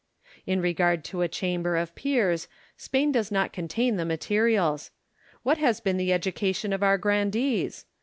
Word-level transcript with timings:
In 0.47 0.61
regard 0.61 1.03
to 1.13 1.21
a 1.21 1.27
Chamber 1.27 1.77
of 1.77 1.93
Peers, 1.93 2.47
Spain 2.75 3.11
does 3.11 3.29
not 3.31 3.53
contain 3.53 3.97
the 3.97 4.03
materials. 4.03 4.89
What 5.43 5.59
has 5.59 5.79
been 5.79 5.97
the 5.97 6.11
education 6.11 6.73
of 6.73 6.81
our 6.81 6.97
grandees? 6.97 7.85